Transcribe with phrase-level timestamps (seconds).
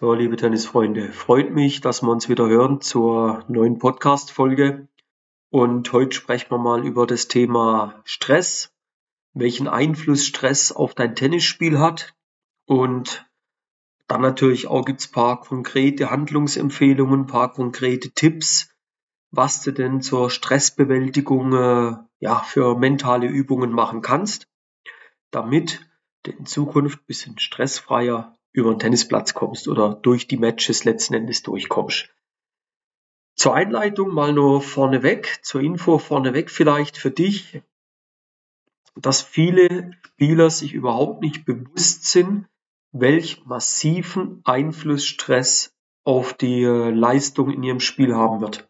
[0.00, 4.86] So, liebe Tennisfreunde, freut mich, dass wir uns wieder hören zur neuen Podcast-Folge.
[5.50, 8.72] Und heute sprechen wir mal über das Thema Stress,
[9.32, 12.14] welchen Einfluss Stress auf dein Tennisspiel hat.
[12.64, 13.28] Und
[14.06, 18.70] dann natürlich auch gibt's paar konkrete Handlungsempfehlungen, paar konkrete Tipps,
[19.32, 24.46] was du denn zur Stressbewältigung äh, ja, für mentale Übungen machen kannst,
[25.32, 25.84] damit
[26.22, 31.42] du in Zukunft bisschen stressfreier über den Tennisplatz kommst oder durch die Matches letzten Endes
[31.42, 32.08] durchkommst.
[33.34, 37.62] Zur Einleitung mal nur vorneweg, zur Info vorneweg vielleicht für dich,
[38.96, 42.48] dass viele Spieler sich überhaupt nicht bewusst sind,
[42.90, 45.72] welch massiven Einfluss Stress
[46.02, 48.68] auf die äh, Leistung in ihrem Spiel haben wird.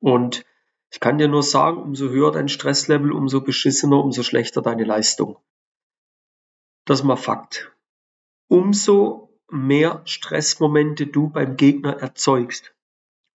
[0.00, 0.44] Und
[0.90, 5.38] ich kann dir nur sagen, umso höher dein Stresslevel, umso beschissener, umso schlechter deine Leistung.
[6.84, 7.73] Das ist mal Fakt
[8.48, 12.74] umso mehr Stressmomente du beim Gegner erzeugst,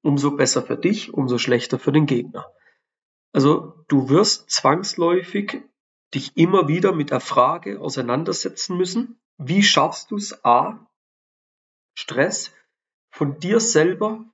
[0.01, 2.51] umso besser für dich, umso schlechter für den Gegner.
[3.31, 5.61] Also du wirst zwangsläufig
[6.13, 10.87] dich immer wieder mit der Frage auseinandersetzen müssen, wie schaffst du es, a,
[11.93, 12.53] Stress
[13.11, 14.25] von dir selber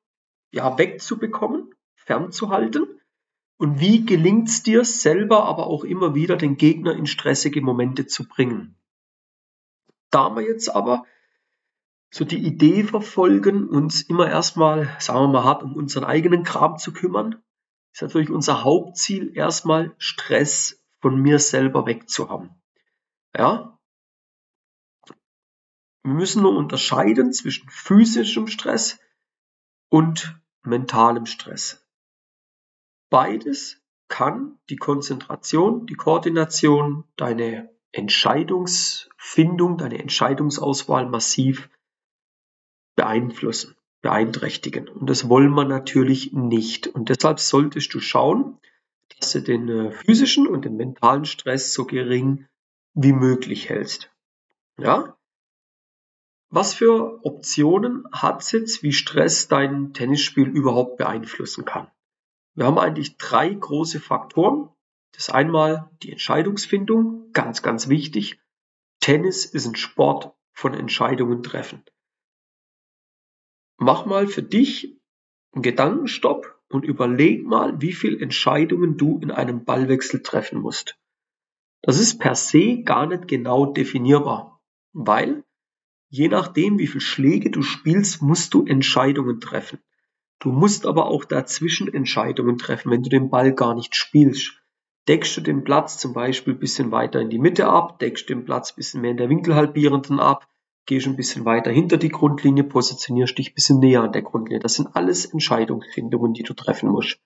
[0.52, 3.02] ja wegzubekommen, fernzuhalten
[3.58, 8.06] und wie gelingt es dir selber aber auch immer wieder den Gegner in stressige Momente
[8.06, 8.78] zu bringen.
[10.16, 11.06] Da wir jetzt aber
[12.10, 16.78] so die Idee verfolgen, uns immer erstmal, sagen wir mal hart, um unseren eigenen Kram
[16.78, 17.44] zu kümmern,
[17.92, 22.52] ist natürlich unser Hauptziel, erstmal Stress von mir selber wegzuhaben.
[23.36, 23.78] Ja?
[26.04, 28.98] Wir müssen nur unterscheiden zwischen physischem Stress
[29.90, 31.86] und mentalem Stress.
[33.10, 41.70] Beides kann die Konzentration, die Koordination, deine Entscheidungsfindung, deine Entscheidungsauswahl massiv
[42.96, 44.90] beeinflussen, beeinträchtigen.
[44.90, 46.88] Und das wollen wir natürlich nicht.
[46.88, 48.60] Und deshalb solltest du schauen,
[49.18, 52.48] dass du den äh, physischen und den mentalen Stress so gering
[52.94, 54.12] wie möglich hältst.
[54.78, 55.18] Ja?
[56.50, 61.90] Was für Optionen hat es jetzt, wie Stress dein Tennisspiel überhaupt beeinflussen kann?
[62.56, 64.70] Wir haben eigentlich drei große Faktoren,
[65.16, 68.38] das ist einmal die Entscheidungsfindung, ganz, ganz wichtig.
[69.00, 71.84] Tennis ist ein Sport von Entscheidungen treffen.
[73.78, 75.00] Mach mal für dich
[75.54, 81.00] einen Gedankenstopp und überleg mal, wie viele Entscheidungen du in einem Ballwechsel treffen musst.
[81.82, 84.62] Das ist per se gar nicht genau definierbar,
[84.92, 85.46] weil
[86.10, 89.80] je nachdem, wie viele Schläge du spielst, musst du Entscheidungen treffen.
[90.40, 94.62] Du musst aber auch dazwischen Entscheidungen treffen, wenn du den Ball gar nicht spielst.
[95.08, 98.44] Deckst du den Platz zum Beispiel ein bisschen weiter in die Mitte ab, deckst den
[98.44, 100.48] Platz ein bisschen mehr in der Winkelhalbierenden ab,
[100.88, 104.60] gehst ein bisschen weiter hinter die Grundlinie, positionierst dich ein bisschen näher an der Grundlinie.
[104.60, 107.20] Das sind alles Entscheidungsfindungen, die du treffen musst.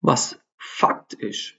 [0.00, 1.58] Was Fakt ist,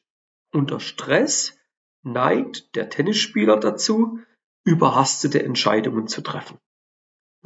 [0.52, 1.58] unter Stress
[2.04, 4.20] neigt der Tennisspieler dazu,
[4.64, 6.58] überhastete Entscheidungen zu treffen.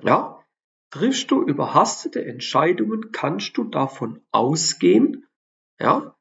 [0.01, 0.43] Ja,
[0.91, 5.25] triffst du überhastete Entscheidungen, kannst du davon ausgehen,
[5.79, 6.14] ja,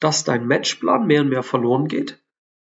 [0.00, 2.22] dass dein Matchplan mehr und mehr verloren geht,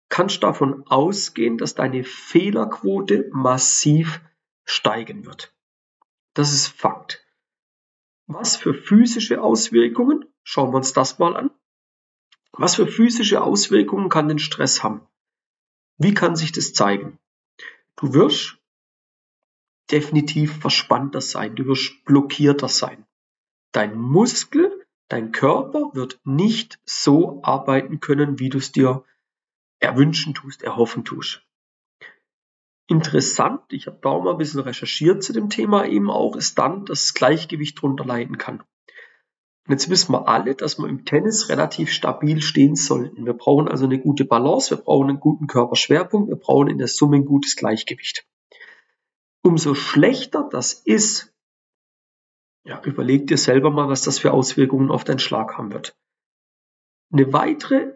[0.09, 4.21] kannst davon ausgehen, dass deine Fehlerquote massiv
[4.65, 5.55] steigen wird.
[6.35, 7.25] Das ist Fakt.
[8.27, 10.25] Was für physische Auswirkungen?
[10.43, 11.51] Schauen wir uns das mal an.
[12.53, 15.07] Was für physische Auswirkungen kann den Stress haben?
[15.99, 17.19] Wie kann sich das zeigen?
[17.97, 18.59] Du wirst
[19.91, 23.07] definitiv verspannter sein, du wirst blockierter sein.
[23.73, 24.76] Dein Muskel
[25.09, 29.05] Dein Körper wird nicht so arbeiten können, wie du es dir
[29.79, 31.43] erwünschen tust, erhoffen tust.
[32.89, 36.59] Interessant, ich habe da auch mal ein bisschen recherchiert zu dem Thema eben auch, ist
[36.59, 38.61] dann, dass das Gleichgewicht drunter leiden kann.
[39.67, 43.27] Und jetzt wissen wir alle, dass wir im Tennis relativ stabil stehen sollten.
[43.27, 46.87] Wir brauchen also eine gute Balance, wir brauchen einen guten Körperschwerpunkt, wir brauchen in der
[46.87, 48.25] Summe ein gutes Gleichgewicht.
[49.43, 51.35] Umso schlechter das ist,
[52.67, 55.97] ja, überleg dir selber mal, was das für Auswirkungen auf deinen Schlag haben wird.
[57.13, 57.93] Eine weitere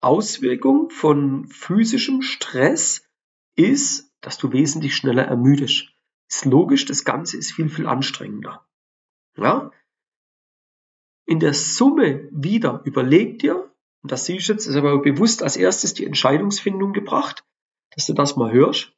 [0.00, 3.08] Auswirkung von physischem Stress
[3.54, 5.94] ist, dass du wesentlich schneller ermüdest.
[6.28, 8.66] Ist logisch, das Ganze ist viel, viel anstrengender.
[9.36, 9.70] Ja?
[11.24, 13.72] In der Summe wieder überleg dir,
[14.02, 17.44] und das siehst du jetzt, ist aber bewusst als erstes die Entscheidungsfindung gebracht,
[17.94, 18.92] dass du das mal hörst.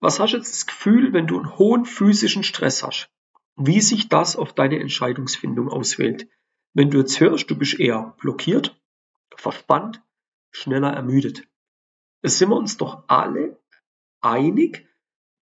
[0.00, 3.08] Was hast du jetzt das Gefühl, wenn du einen hohen physischen Stress hast?
[3.56, 6.28] Wie sich das auf deine Entscheidungsfindung auswählt.
[6.74, 8.80] Wenn du jetzt hörst, du bist eher blockiert,
[9.36, 10.02] verspannt,
[10.50, 11.46] schneller ermüdet.
[12.22, 13.60] Es sind wir uns doch alle
[14.20, 14.86] einig,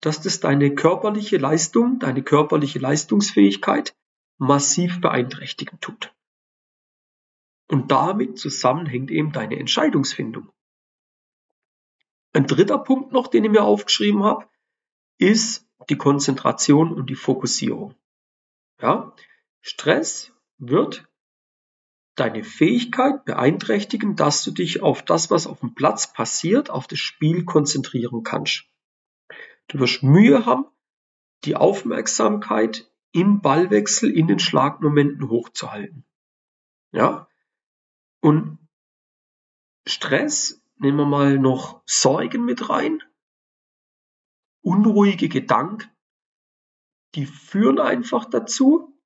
[0.00, 3.94] dass das deine körperliche Leistung, deine körperliche Leistungsfähigkeit
[4.38, 6.14] massiv beeinträchtigen tut.
[7.68, 10.50] Und damit zusammenhängt eben deine Entscheidungsfindung.
[12.32, 14.48] Ein dritter Punkt noch, den ich mir aufgeschrieben habe,
[15.18, 17.94] ist die Konzentration und die Fokussierung.
[18.80, 19.14] Ja,
[19.60, 21.08] Stress wird
[22.14, 26.98] deine Fähigkeit beeinträchtigen, dass du dich auf das, was auf dem Platz passiert, auf das
[26.98, 28.64] Spiel konzentrieren kannst.
[29.68, 30.66] Du wirst Mühe haben,
[31.44, 36.04] die Aufmerksamkeit im Ballwechsel in den Schlagmomenten hochzuhalten.
[36.92, 37.28] Ja?
[38.20, 38.58] Und
[39.86, 43.02] Stress, nehmen wir mal noch Sorgen mit rein,
[44.62, 45.90] unruhige Gedanken,
[47.14, 48.96] die führen einfach dazu,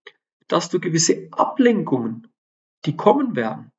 [0.49, 2.29] dass du gewisse Ablenkungen,
[2.85, 3.71] die kommen werden,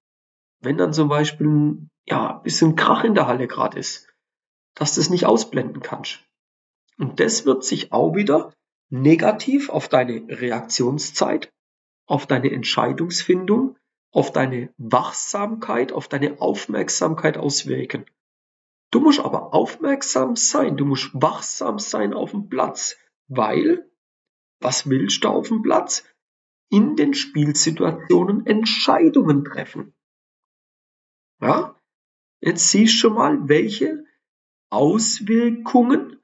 [0.61, 4.07] wenn dann zum Beispiel ein ja, bisschen Krach in der Halle gerade ist,
[4.73, 6.23] dass du es nicht ausblenden kannst.
[6.97, 8.53] Und das wird sich auch wieder
[8.89, 11.51] negativ auf deine Reaktionszeit,
[12.07, 13.77] auf deine Entscheidungsfindung,
[14.11, 18.05] auf deine Wachsamkeit, auf deine Aufmerksamkeit auswirken.
[18.95, 22.95] Du musst aber aufmerksam sein, du musst wachsam sein auf dem Platz,
[23.27, 23.91] weil,
[24.61, 26.05] was willst du auf dem Platz?
[26.69, 29.93] In den Spielsituationen Entscheidungen treffen.
[31.41, 31.77] Ja?
[32.39, 34.05] Jetzt siehst du schon mal, welche
[34.69, 36.17] Auswirkungen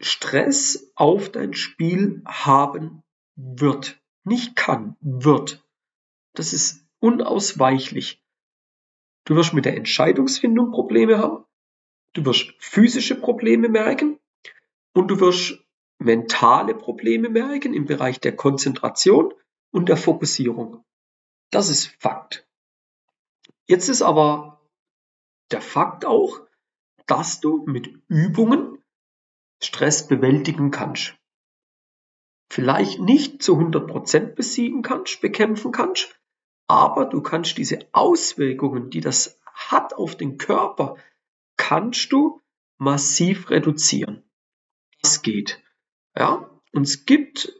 [0.00, 3.04] Stress auf dein Spiel haben
[3.36, 4.02] wird.
[4.24, 5.64] Nicht kann, wird.
[6.34, 8.20] Das ist unausweichlich.
[9.26, 11.44] Du wirst mit der Entscheidungsfindung Probleme haben.
[12.12, 14.18] Du wirst physische Probleme merken.
[14.94, 15.58] Und du wirst
[15.98, 19.32] mentale Probleme merken im Bereich der Konzentration
[19.70, 20.84] und der Fokussierung.
[21.50, 22.46] Das ist Fakt.
[23.66, 24.60] Jetzt ist aber
[25.50, 26.40] der Fakt auch,
[27.06, 28.82] dass du mit Übungen
[29.62, 31.14] Stress bewältigen kannst.
[32.50, 36.20] Vielleicht nicht zu 100% besiegen kannst, bekämpfen kannst,
[36.66, 40.96] aber du kannst diese Auswirkungen, die das hat auf den Körper,
[41.72, 42.42] kannst du
[42.76, 44.22] massiv reduzieren.
[45.00, 45.62] Das geht.
[46.14, 47.50] Ja, und es gibt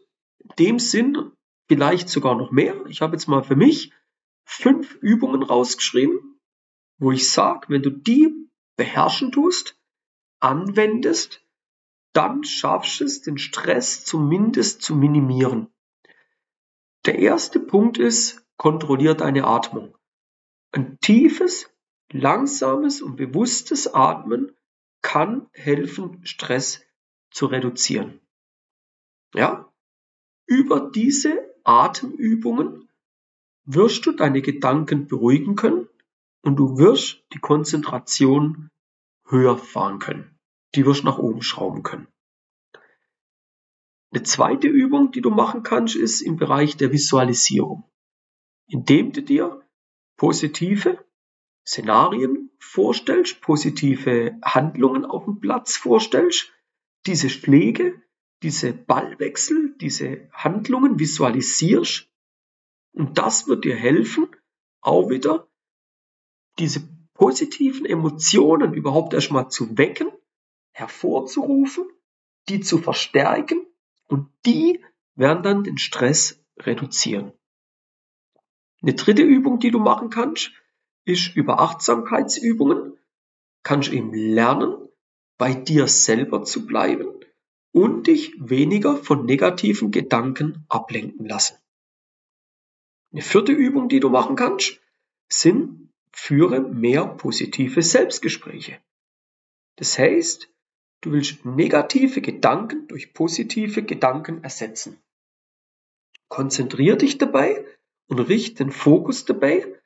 [0.58, 1.32] dem Sinn
[1.66, 2.84] vielleicht sogar noch mehr.
[2.88, 3.90] Ich habe jetzt mal für mich
[4.44, 6.38] fünf Übungen rausgeschrieben,
[6.98, 8.28] wo ich sage, wenn du die
[8.76, 9.80] beherrschen tust,
[10.40, 11.42] anwendest,
[12.12, 15.72] dann schaffst du es, den Stress zumindest zu minimieren.
[17.06, 19.96] Der erste Punkt ist, kontrollier deine Atmung.
[20.70, 21.71] Ein tiefes,
[22.12, 24.52] langsames und bewusstes Atmen
[25.02, 26.82] kann helfen, Stress
[27.30, 28.20] zu reduzieren.
[29.34, 29.72] Ja?
[30.46, 32.88] Über diese Atemübungen
[33.64, 35.88] wirst du deine Gedanken beruhigen können
[36.42, 38.70] und du wirst die Konzentration
[39.24, 40.32] höher fahren können
[40.74, 42.08] die wirst du nach oben schrauben können.
[44.12, 47.84] Eine zweite Übung, die du machen kannst, ist im Bereich der Visualisierung,
[48.66, 49.66] indem du dir
[50.16, 51.04] positive
[51.66, 56.52] Szenarien vorstellst, positive Handlungen auf dem Platz vorstellst,
[57.06, 58.02] diese Schläge,
[58.42, 62.08] diese Ballwechsel, diese Handlungen visualisierst
[62.92, 64.28] und das wird dir helfen,
[64.80, 65.48] auch wieder
[66.58, 66.82] diese
[67.14, 70.08] positiven Emotionen überhaupt erstmal zu wecken
[70.72, 71.84] hervorzurufen,
[72.48, 73.66] die zu verstärken
[74.08, 74.84] und die
[75.14, 77.32] werden dann den Stress reduzieren.
[78.82, 80.50] Eine dritte Übung, die du machen kannst,
[81.04, 82.98] ist über Achtsamkeitsübungen.
[83.62, 84.88] Kannst eben lernen,
[85.38, 87.08] bei dir selber zu bleiben
[87.72, 91.56] und dich weniger von negativen Gedanken ablenken lassen.
[93.12, 94.80] Eine vierte Übung, die du machen kannst,
[95.28, 98.80] sind, führe mehr positive Selbstgespräche.
[99.76, 100.52] Das heißt,
[101.02, 105.02] Du willst negative Gedanken durch positive Gedanken ersetzen.
[106.28, 107.66] Konzentrier dich dabei
[108.06, 109.81] und richte den Fokus dabei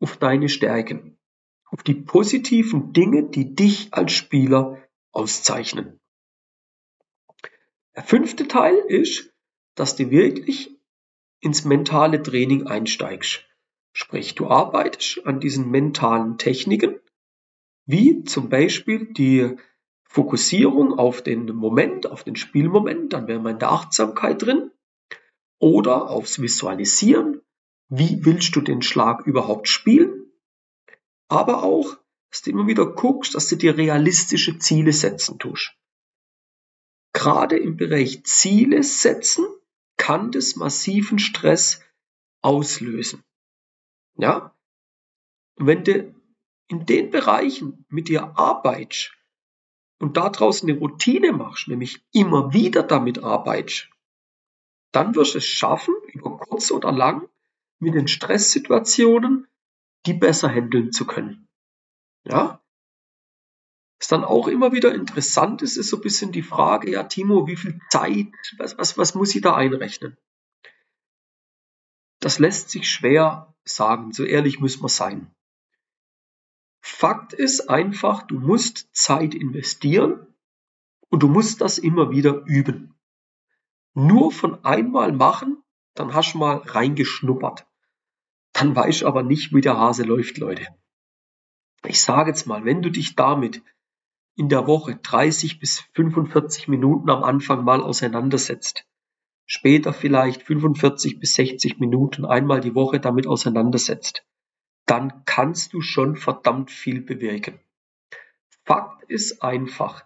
[0.00, 1.18] auf deine Stärken,
[1.64, 6.00] auf die positiven Dinge, die dich als Spieler auszeichnen.
[7.94, 9.32] Der fünfte Teil ist,
[9.74, 10.78] dass du wirklich
[11.40, 13.44] ins mentale Training einsteigst.
[13.92, 17.00] Sprich, du arbeitest an diesen mentalen Techniken,
[17.86, 19.56] wie zum Beispiel die
[20.04, 24.70] Fokussierung auf den Moment, auf den Spielmoment, dann wäre man in der Achtsamkeit drin.
[25.58, 27.40] Oder aufs Visualisieren.
[27.88, 30.32] Wie willst du den Schlag überhaupt spielen?
[31.28, 31.96] Aber auch,
[32.30, 35.74] dass du immer wieder guckst, dass du dir realistische Ziele setzen tust.
[37.12, 39.46] Gerade im Bereich Ziele setzen
[39.96, 41.80] kann das massiven Stress
[42.42, 43.24] auslösen.
[44.16, 44.54] Ja?
[45.56, 46.14] Und wenn du
[46.68, 49.16] in den Bereichen mit dir arbeitest,
[49.98, 53.88] und daraus eine Routine machst, nämlich immer wieder damit arbeitest,
[54.92, 57.28] dann wirst du es schaffen, über kurz oder lang
[57.78, 59.46] mit den Stresssituationen
[60.06, 61.48] die besser handeln zu können.
[62.24, 62.62] Ja?
[63.98, 67.46] Was dann auch immer wieder interessant ist, ist so ein bisschen die Frage, ja, Timo,
[67.46, 68.28] wie viel Zeit,
[68.58, 70.16] was, was, was muss ich da einrechnen?
[72.20, 75.34] Das lässt sich schwer sagen, so ehrlich muss man sein.
[76.82, 80.34] Fakt ist einfach, du musst Zeit investieren
[81.08, 82.94] und du musst das immer wieder üben.
[83.94, 85.62] Nur von einmal machen,
[85.96, 87.66] dann hast du mal reingeschnuppert.
[88.52, 90.66] Dann weißt du aber nicht, wie der Hase läuft, Leute.
[91.84, 93.62] Ich sage jetzt mal, wenn du dich damit
[94.36, 98.86] in der Woche 30 bis 45 Minuten am Anfang mal auseinandersetzt,
[99.46, 104.24] später vielleicht 45 bis 60 Minuten einmal die Woche damit auseinandersetzt,
[104.84, 107.58] dann kannst du schon verdammt viel bewirken.
[108.64, 110.04] Fakt ist einfach,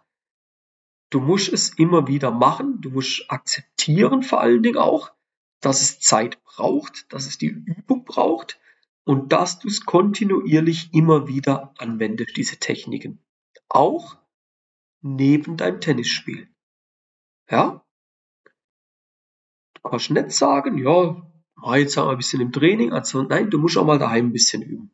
[1.11, 5.13] du musst es immer wieder machen, du musst akzeptieren vor allen Dingen auch,
[5.61, 8.59] dass es Zeit braucht, dass es die Übung braucht
[9.05, 13.23] und dass du es kontinuierlich immer wieder anwendest, diese Techniken.
[13.69, 14.17] Auch
[15.03, 16.49] neben deinem Tennisspiel.
[17.51, 17.85] Ja?
[19.75, 21.27] Du kannst nicht sagen, ja,
[21.57, 24.27] ah, jetzt haben wir ein bisschen im Training, also nein, du musst auch mal daheim
[24.27, 24.91] ein bisschen üben.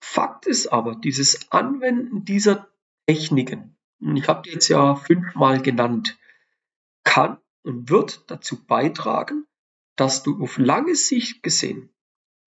[0.00, 2.68] Fakt ist aber, dieses Anwenden dieser
[3.06, 6.18] Techniken, und ich habe die jetzt ja fünfmal genannt,
[7.04, 9.47] kann und wird dazu beitragen,
[9.98, 11.92] dass du auf lange Sicht gesehen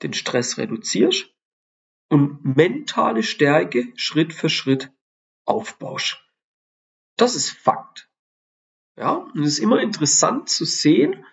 [0.01, 1.36] den Stress reduzierst
[2.10, 4.91] und mentale Stärke Schritt für Schritt
[5.46, 6.17] aufbaust.
[7.17, 8.10] Das ist Fakt.
[8.98, 11.25] Ja, und es ist immer interessant zu sehen,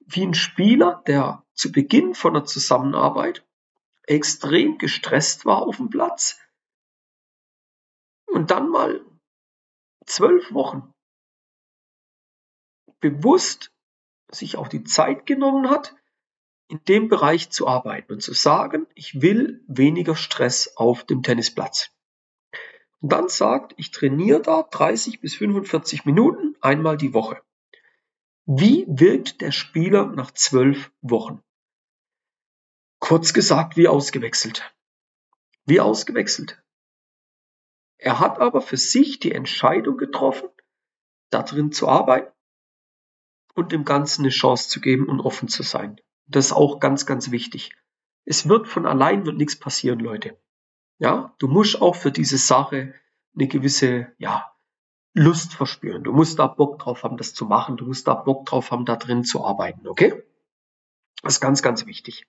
[0.00, 3.46] wie ein Spieler, der zu Beginn von der Zusammenarbeit
[4.02, 6.40] extrem gestresst war auf dem Platz
[8.26, 9.04] und dann mal
[10.06, 10.92] zwölf Wochen
[12.98, 13.71] bewusst
[14.34, 15.94] sich auch die Zeit genommen hat,
[16.68, 21.90] in dem Bereich zu arbeiten und zu sagen, ich will weniger Stress auf dem Tennisplatz.
[23.00, 27.42] Und dann sagt, ich trainiere da 30 bis 45 Minuten einmal die Woche.
[28.46, 31.42] Wie wirkt der Spieler nach zwölf Wochen?
[33.00, 34.74] Kurz gesagt, wie ausgewechselt.
[35.66, 36.62] Wie ausgewechselt.
[37.98, 40.48] Er hat aber für sich die Entscheidung getroffen,
[41.30, 42.32] darin zu arbeiten
[43.54, 46.00] und dem Ganzen eine Chance zu geben und offen zu sein.
[46.26, 47.72] Das ist auch ganz, ganz wichtig.
[48.24, 50.38] Es wird von allein wird nichts passieren, Leute.
[50.98, 52.94] Ja, du musst auch für diese Sache
[53.34, 54.52] eine gewisse, ja,
[55.14, 56.04] Lust verspüren.
[56.04, 57.76] Du musst da Bock drauf haben, das zu machen.
[57.76, 60.22] Du musst da Bock drauf haben, da drin zu arbeiten, okay?
[61.22, 62.26] Das ist ganz, ganz wichtig.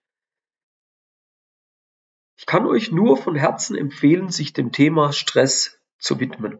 [2.37, 6.59] Ich kann euch nur von Herzen empfehlen, sich dem Thema Stress zu widmen.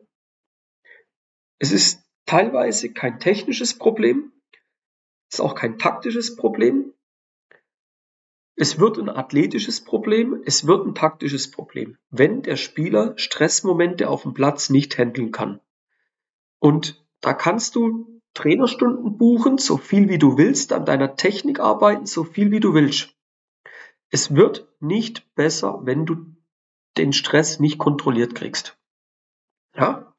[1.60, 4.33] Es ist teilweise kein technisches Problem,
[5.34, 6.94] ist auch kein taktisches Problem.
[8.56, 14.24] Es wird ein athletisches Problem, es wird ein taktisches Problem, wenn der Spieler Stressmomente auf
[14.24, 15.60] dem Platz nicht handeln kann.
[16.60, 22.06] Und da kannst du Trainerstunden buchen, so viel wie du willst, an deiner Technik arbeiten,
[22.06, 23.16] so viel wie du willst.
[24.10, 26.36] Es wird nicht besser, wenn du
[26.98, 28.78] den Stress nicht kontrolliert kriegst.
[29.76, 30.16] Ja?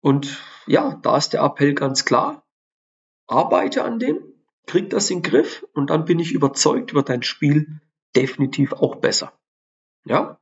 [0.00, 2.46] Und ja, da ist der Appell ganz klar.
[3.26, 4.27] Arbeite an dem,
[4.68, 7.80] krieg das in den Griff und dann bin ich überzeugt, wird dein Spiel
[8.14, 9.32] definitiv auch besser.
[10.04, 10.38] Ja?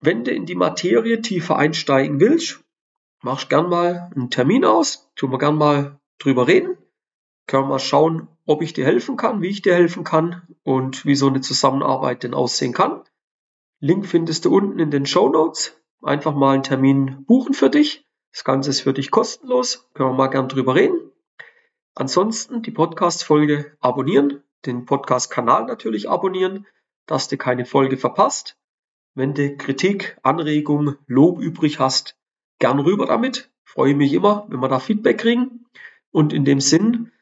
[0.00, 2.62] Wenn du in die Materie tiefer einsteigen willst,
[3.22, 6.76] machst gern mal einen Termin aus, tun wir gern mal drüber reden.
[7.46, 11.06] Können wir mal schauen, ob ich dir helfen kann, wie ich dir helfen kann und
[11.06, 13.02] wie so eine Zusammenarbeit denn aussehen kann.
[13.80, 15.80] Link findest du unten in den Show Notes.
[16.02, 18.06] Einfach mal einen Termin buchen für dich.
[18.32, 19.88] Das Ganze ist für dich kostenlos.
[19.94, 21.12] Können wir mal gern drüber reden.
[21.98, 26.66] Ansonsten die Podcast-Folge abonnieren, den Podcast-Kanal natürlich abonnieren,
[27.06, 28.58] dass du keine Folge verpasst.
[29.14, 32.18] Wenn du Kritik, Anregung, Lob übrig hast,
[32.58, 33.50] gern rüber damit.
[33.64, 35.64] Freue mich immer, wenn wir da Feedback kriegen.
[36.10, 37.12] Und in dem Sinn,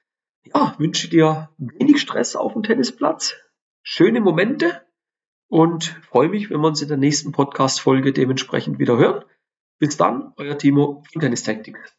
[0.43, 3.37] ja, wünsche dir wenig Stress auf dem Tennisplatz,
[3.85, 4.83] schöne Momente
[5.47, 9.25] und freue mich, wenn wir uns in der nächsten Podcast-Folge dementsprechend wieder hören.
[9.78, 11.97] Bis dann, euer Timo von Tennis Tactics.